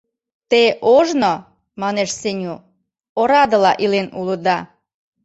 —Те 0.49 0.61
ожно,— 0.95 1.33
манеш 1.81 2.09
Сеню,— 2.21 2.55
орадыла 3.19 3.71
илен 3.83 4.07
улыда. 4.19 4.57